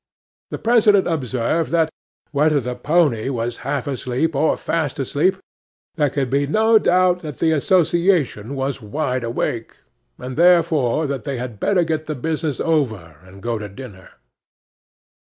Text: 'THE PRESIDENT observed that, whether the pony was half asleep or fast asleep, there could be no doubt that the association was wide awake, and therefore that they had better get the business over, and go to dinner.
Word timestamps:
'THE 0.49 0.57
PRESIDENT 0.57 1.07
observed 1.07 1.69
that, 1.69 1.91
whether 2.31 2.59
the 2.59 2.73
pony 2.73 3.29
was 3.29 3.57
half 3.61 3.85
asleep 3.85 4.35
or 4.35 4.57
fast 4.57 4.97
asleep, 4.97 5.35
there 5.93 6.09
could 6.09 6.27
be 6.31 6.47
no 6.47 6.79
doubt 6.79 7.19
that 7.19 7.37
the 7.37 7.51
association 7.51 8.55
was 8.55 8.81
wide 8.81 9.23
awake, 9.23 9.77
and 10.17 10.37
therefore 10.37 11.05
that 11.05 11.23
they 11.23 11.37
had 11.37 11.59
better 11.59 11.83
get 11.83 12.07
the 12.07 12.15
business 12.15 12.59
over, 12.59 13.17
and 13.21 13.43
go 13.43 13.59
to 13.59 13.69
dinner. 13.69 14.13